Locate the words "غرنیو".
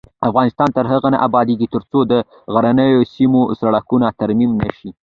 2.53-3.01